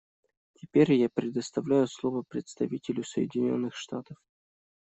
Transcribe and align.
Теперь 0.59 0.93
я 0.93 1.09
предоставляю 1.13 1.85
слово 1.87 2.23
представителю 2.27 3.03
Соединенных 3.03 3.75
Штатов. 3.75 4.17